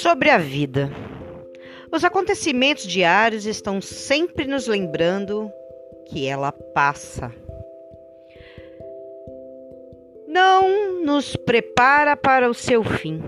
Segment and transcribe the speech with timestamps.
[0.00, 0.90] Sobre a vida.
[1.92, 5.52] Os acontecimentos diários estão sempre nos lembrando
[6.06, 7.30] que ela passa.
[10.26, 13.22] Não nos prepara para o seu fim.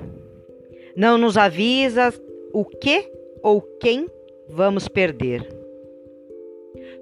[0.97, 2.11] Não nos avisa
[2.55, 3.07] o que
[3.43, 4.09] ou quem
[4.49, 5.47] vamos perder.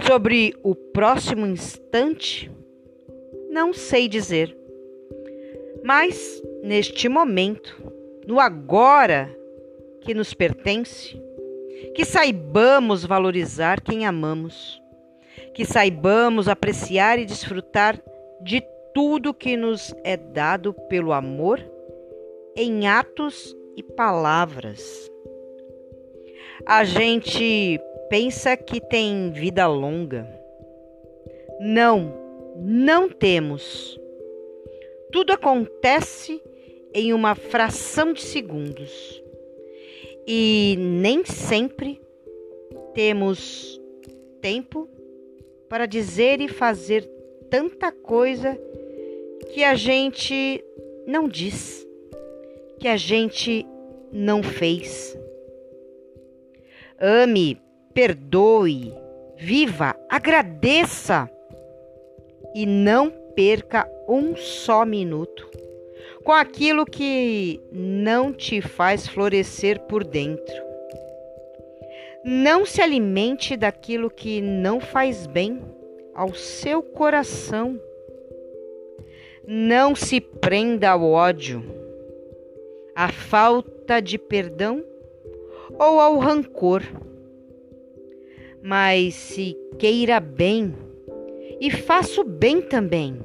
[0.04, 2.50] Sobre o próximo instante,
[3.48, 4.52] não sei dizer.
[5.84, 7.80] Mas, neste momento,
[8.26, 9.38] no agora
[10.00, 11.20] que nos pertence,
[11.94, 14.80] que saibamos valorizar quem amamos,
[15.54, 18.00] que saibamos apreciar e desfrutar
[18.42, 18.62] de
[18.94, 21.60] tudo que nos é dado pelo amor
[22.56, 25.10] em atos e palavras.
[26.66, 30.28] A gente pensa que tem vida longa.
[31.60, 32.12] Não,
[32.56, 33.98] não temos.
[35.12, 36.42] Tudo acontece
[36.92, 39.22] em uma fração de segundos.
[40.32, 42.00] E nem sempre
[42.94, 43.80] temos
[44.40, 44.88] tempo
[45.68, 47.02] para dizer e fazer
[47.50, 48.56] tanta coisa
[49.52, 50.64] que a gente
[51.04, 51.84] não diz,
[52.78, 53.66] que a gente
[54.12, 55.18] não fez.
[57.00, 57.60] Ame,
[57.92, 58.94] perdoe,
[59.36, 61.28] viva, agradeça
[62.54, 65.50] e não perca um só minuto
[66.24, 70.54] com aquilo que não te faz florescer por dentro.
[72.24, 75.60] Não se alimente daquilo que não faz bem
[76.14, 77.80] ao seu coração.
[79.46, 81.64] Não se prenda ao ódio,
[82.94, 84.84] à falta de perdão
[85.78, 86.82] ou ao rancor.
[88.62, 90.74] Mas se queira bem
[91.58, 93.18] e faça o bem também.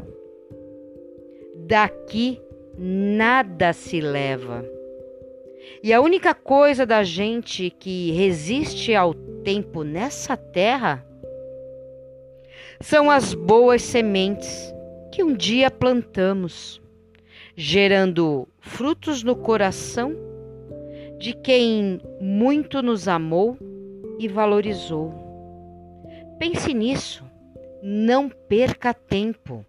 [1.68, 2.40] Daqui
[2.78, 4.66] nada se leva.
[5.82, 11.06] E a única coisa da gente que resiste ao tempo nessa terra
[12.82, 14.74] são as boas sementes
[15.12, 16.82] que um dia plantamos,
[17.56, 20.14] gerando frutos no coração
[21.18, 23.58] de quem muito nos amou
[24.20, 25.14] e valorizou.
[26.38, 27.24] Pense nisso,
[27.82, 29.66] não perca tempo.